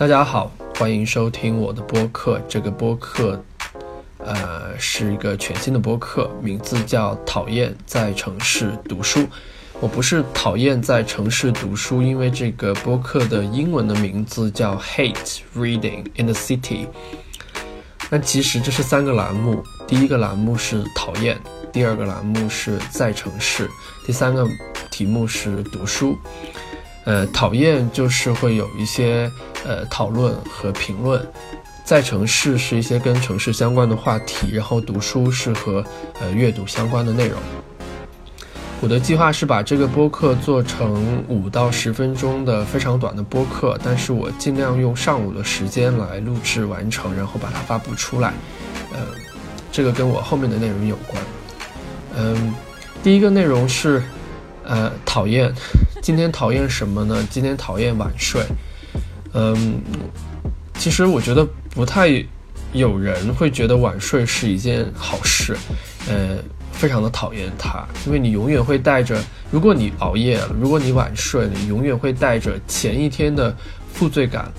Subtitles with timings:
[0.00, 2.40] 大家好，欢迎收听我的播客。
[2.48, 3.38] 这个播客，
[4.16, 9.20] 呃，是一个全新的播客，名字叫《讨厌在城市读书》。
[9.78, 16.86] 我不是讨厌在城市读书，因为这个播客的英文的名字叫 Hate Reading in the City。
[18.08, 21.38] 那其实这是三个栏目，第一个栏目是讨厌，
[21.70, 23.68] 第二个栏目是在城市，
[24.06, 24.48] 第三个
[24.90, 26.16] 题目是读书。
[27.04, 29.30] 呃，讨厌就是会有一些
[29.64, 31.26] 呃讨论和评论，
[31.82, 35.84] 在城市是一些跟城市相关的话题，然后读书是和
[36.20, 37.38] 呃阅读相关的内容。
[38.82, 48.32] 我的计划是把这个播客做成五到十分钟的非常短的播客，但是我尽量用上午的时间来录制完成，然后把它发布出来。
[48.92, 49.00] 呃，
[49.72, 51.22] 这个跟我后面的内容有关。
[52.16, 52.54] 嗯，
[53.02, 54.02] 第一个内容是
[54.64, 55.52] 呃讨厌。
[56.00, 57.26] 今天讨厌什么呢？
[57.30, 58.42] 今天讨厌晚睡。
[59.32, 59.80] 嗯，
[60.78, 62.08] 其实我觉得不太
[62.72, 65.56] 有人会觉得晚睡是一件好事。
[66.08, 66.36] 呃。
[66.72, 73.54] 非常的讨厌它，因为你永远会带着，如果你熬夜了，如果你晚睡，你永远会带着前一天的
[73.92, 74.50] 负罪感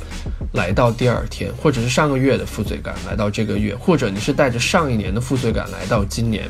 [0.54, 6.48] 来到第二天，或者是上个月的负罪感来到这个月，或者你是带着上一年的负罪感来到今年。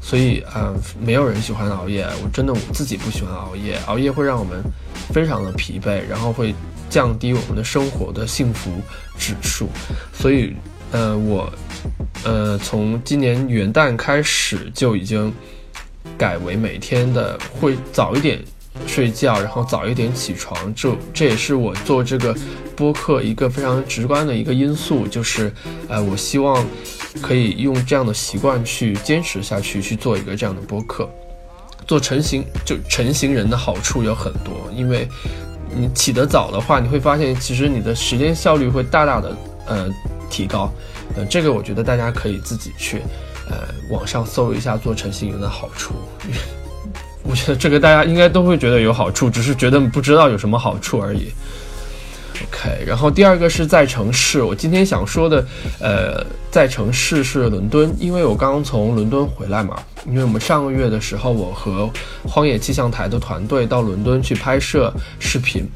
[0.00, 4.62] 所以嗯，没有人喜欢熬夜，我真的我自己不喜欢熬夜，熬夜会让我们
[5.12, 6.54] 非常的疲惫，然后会
[6.88, 8.70] 降低我们的生活的幸福
[9.18, 9.68] 指数。
[10.12, 10.54] 所以，
[10.92, 11.50] 呃，我。
[12.24, 15.32] 呃，从今年元旦开始就已经
[16.18, 18.38] 改为每天的会早一点
[18.86, 20.74] 睡觉，然后早一点起床。
[20.74, 22.36] 这这也是我做这个
[22.76, 25.50] 播客一个非常直观的一个因素，就是
[25.88, 26.62] 呃，我希望
[27.20, 31.08] 可以用这样的习惯去坚持下去，去做一个这样的播客。
[31.86, 35.08] 做成型就成型人的好处有很多，因为
[35.74, 39.36] 你起得早的话，你会发现其实你的时间效率会大大的
[39.66, 39.88] 呃
[40.30, 40.72] 提高。
[41.16, 43.02] 呃，这个我觉得大家可以自己去，
[43.48, 45.94] 呃，网上搜一下做成型人的好处。
[47.24, 51.32] 我觉得这个大家应该都会觉得有好处，只是觉得不知道有什么好处而已。
[52.48, 55.46] OK，然后第二个是在城市，我今天想说的，
[55.78, 59.76] 呃，在城市是伦敦，因为我刚刚从伦敦回来嘛。
[60.06, 61.90] 因为我们上个月的时候，我和
[62.24, 65.68] 荒野气象台的团队到伦敦去拍摄视频。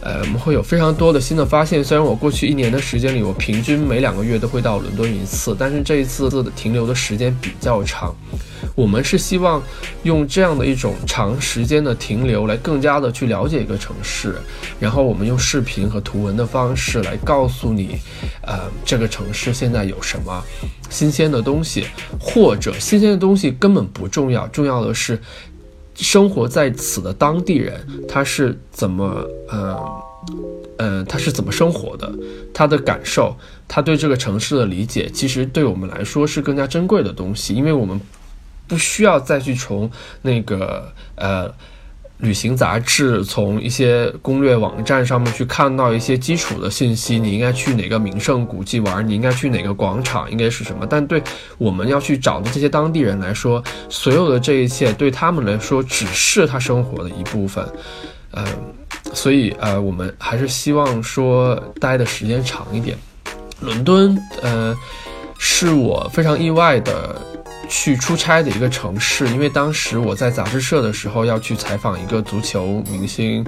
[0.00, 1.82] 呃，我们会有非常多的新的发现。
[1.82, 8.14] 虽然我过去一年的时间里，我平均每两个月都会到伦敦一次，但是这一次的停留的时间比较长。
[8.74, 9.60] 我们是希望
[10.04, 14.36] 用这样的一种长时间的停留，来更加的去了解一个城市。
[14.78, 17.98] 然后我们用视频和图文的方式来告诉你，
[18.42, 20.42] 呃，这个城市现在有什么
[20.88, 21.86] 新鲜的东西，
[22.20, 25.20] 或者新鲜的东西根本不重要，重要的是。
[25.98, 29.76] 生活在此的当地人，他是怎么，呃，
[30.78, 32.10] 呃，他是怎么生活的？
[32.54, 33.36] 他的感受，
[33.66, 38.00] 他对这个城市的理解，其实对我们来说是更加珍贵的东西，因为我们
[38.66, 39.90] 不需要再去从
[40.22, 41.52] 那个，呃。
[42.18, 50.84] 旅行杂志从一些攻略网站上面去看到一些基础的信息，你应该去哪个名胜古迹玩，你应该去哪个广场，应该是什么？
[50.84, 51.22] 但对
[51.58, 57.64] 我们要去找的这些当地人来说，所有的这一切对他们来说只是他生活的一部分。
[58.32, 58.44] 嗯，
[59.14, 62.98] 所以呃，我们还是希望说待的时间长一点。
[63.60, 64.76] 伦敦，呃，
[65.38, 67.16] 是我非常意外的。
[67.68, 73.46] 去出差的一个城市，因为当时我在杂志社的时候要去采访一个足球明星，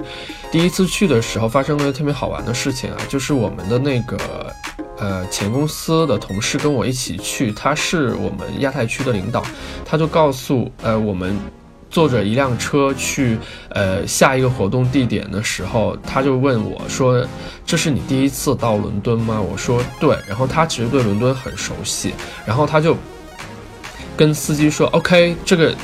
[0.51, 4.53] 第一次去的时候发生了特别好玩的事情啊，就是我们的那个
[4.97, 9.43] 呃前公司的同事跟我一起去，他是我们亚太区的领导，
[9.83, 11.35] 他就告诉呃我们
[11.89, 13.37] 坐着一辆车去
[13.69, 17.25] 呃下一个活动地点的时候，他就问我说
[17.65, 22.13] ：“这是你第一次到伦敦吗？”我说：“对。”然后他其实对伦敦很熟悉，
[22.45, 22.95] 然后他就。
[24.21, 25.75] 跟司机说，OK，这个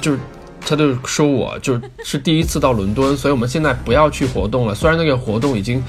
[0.00, 0.18] 就是，
[0.58, 4.74] 他就说我就是第一次到伦敦，所以我们现在不要去活动了。
[4.74, 5.84] 虽然那个活动已经，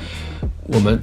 [0.68, 1.00] 我们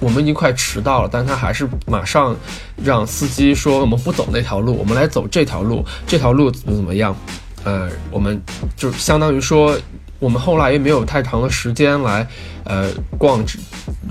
[0.00, 2.36] 我们已经快迟到了，但他还是马上
[2.82, 7.14] 让司机说，我们不走那条路，我们来走这条路，这条路怎么怎么样？
[7.62, 8.42] 呃，我们
[8.76, 9.78] 就相当于说。
[10.20, 12.28] 我们后来也没有太长的时间来，
[12.64, 13.42] 呃，逛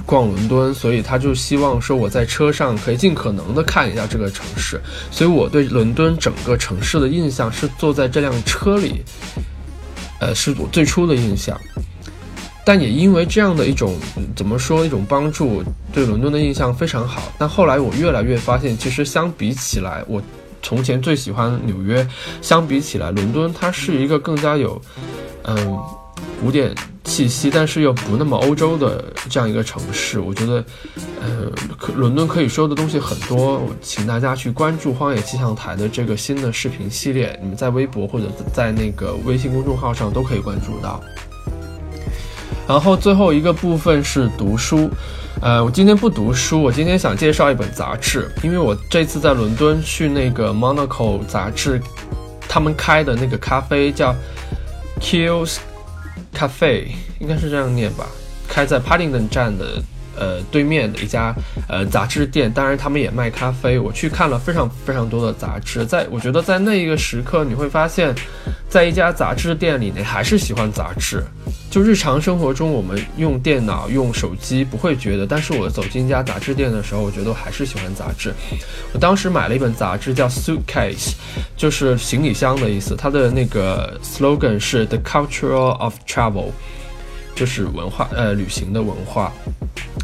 [0.07, 4.81] 逛伦敦，所以他就希望说我在车上可以尽可能的看一下这个城市。
[5.11, 9.03] 所以我对伦敦整个城市的印象是坐在这辆车里，
[10.19, 11.55] 呃，是我最初的印象。
[12.65, 13.95] 但也因为这样的一种
[14.35, 15.63] 怎么说一种帮助，
[15.93, 17.31] 对伦敦的印象非常好。
[17.37, 20.19] 但后来我越来越发现，其实相比起来，我
[20.63, 22.05] 从前最喜欢纽约，
[22.41, 24.81] 相比起来，伦敦它是一个更加有，
[25.43, 25.79] 嗯。
[26.41, 30.19] 古典气息，但是又不那么欧洲的这样一个城市。
[30.19, 30.63] 我觉得，
[31.21, 33.61] 呃，可伦敦可以说的东西很多。
[33.81, 41.01] 请大家去关注荒野气象台的这个新的视频系列，你们在微博或者在那个微信公众号上都可以关注到。
[42.67, 44.89] 然后最后一个部分是读书，
[45.41, 51.81] 呃，我今天不读书，我今天想介绍一本杂志，因为我这次在伦敦去那个 Monaco 杂志，
[52.47, 54.15] 他们开的那个咖啡叫
[55.01, 55.57] Kills
[56.39, 56.87] 咖啡
[57.19, 58.07] 应该是这样念吧，
[58.47, 59.83] 开在 Paddington 站的。
[60.17, 61.33] 呃，对面的一家
[61.69, 63.79] 呃杂志店，当然他们也卖咖啡。
[63.79, 68.13] 我去看了非常非常多的杂志，在我觉得在那一个时刻，你会发现，
[68.67, 71.23] 在一家杂志店里，你还是喜欢杂志。
[71.69, 78.33] 就日常生活中，我们用电脑、用手机不会觉得，但是我走进一家杂志店的时候，我觉得我还是喜欢杂志。
[78.91, 81.13] 我当时买了一本杂志，叫 Suitcase，
[81.55, 82.95] 就是行李箱的意思。
[82.95, 86.51] 它的那个 slogan 是 The Culture of Travel，
[87.35, 89.31] 就是文化呃旅行的文化。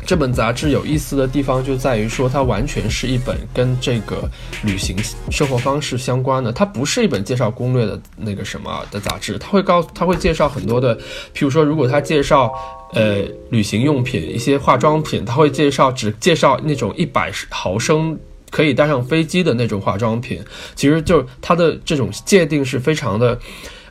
[0.06, 4.30] 这本杂志有意思的地方就在于说，它完全是一本跟这个
[4.64, 4.96] 旅行
[5.32, 6.52] 生活方式相关的。
[6.52, 10.96] 它不是一本介绍攻略的那个什么的杂志，它会告，它会介绍很多的，
[11.34, 12.54] 譬如说，如果它介绍
[12.94, 18.18] 呃旅行用品、一些化妆品，它会介绍只介绍那种一百毫升
[18.52, 20.40] 可以带上飞机的那种化妆品。
[20.76, 23.40] 其实就它的这种界定是非常的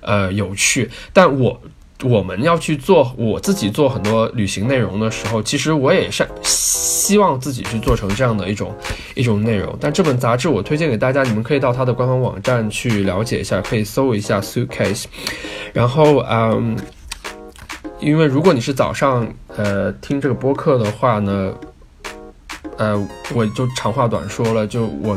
[0.01, 1.61] 呃有趣，但我。
[2.05, 8.73] 我们要去做我自己做很多旅行内容的时候，其实我也是希望自己去做成这样的一种
[9.15, 9.77] 一种内容。
[9.81, 15.05] 但这本杂志我推荐给大家，你们可以到它的官方网站去了解一下，可以搜一下 suitcase。
[15.73, 16.77] 然后，嗯，
[18.01, 21.55] 因为如果你是早上呃听这个播客的话呢，
[22.77, 25.17] 呃，我就长话短说了，就我。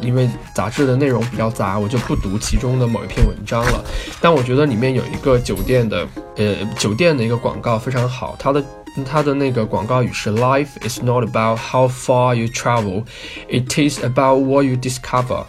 [0.00, 3.84] 因为杂志的内容比较杂，我就不读其中的某一篇文章了。
[4.20, 6.06] 但我觉得里面有一个酒店的，
[6.36, 8.36] 呃，酒店的一个广告非常好。
[8.38, 8.62] 它的
[9.04, 13.04] 它的那个广告语是：Life is not about how far you travel,
[13.48, 15.44] it is about what you discover。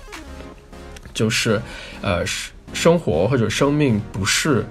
[1.14, 1.62] 就是，
[2.02, 2.24] 呃，
[2.74, 4.66] 生活或者生命不是，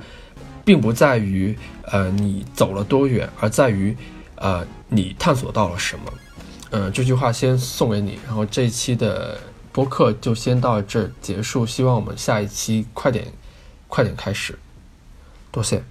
[0.64, 1.56] 并不在于
[1.92, 3.96] 呃你走了多远，而在于
[4.36, 6.12] 呃你探索到了什么。
[6.70, 8.18] 嗯，这句话先送给你。
[8.26, 9.38] 然后这一期的。
[9.76, 13.30] 播客就先到这儿结束，希望我们下一期快点，
[13.88, 14.58] 快点开始，
[15.52, 15.84] 多谢。